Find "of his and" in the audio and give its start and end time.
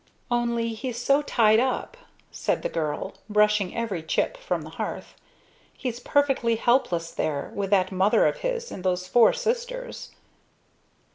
8.25-8.83